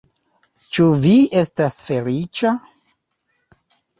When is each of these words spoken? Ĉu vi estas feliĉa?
Ĉu 0.77 0.85
vi 1.03 1.11
estas 1.41 1.77
feliĉa? 1.89 2.53